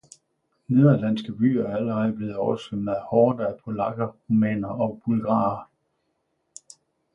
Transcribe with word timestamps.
Nederlandske 0.67 1.31
byer 1.33 1.63
er 1.65 1.75
allerede 1.75 2.13
blevet 2.13 2.35
oversvømmet 2.35 2.91
af 2.93 3.03
horder 3.09 3.47
af 3.47 3.59
polakker, 3.65 4.05
rumænere 4.29 4.71
og 4.75 5.01
bulgarer. 5.05 5.67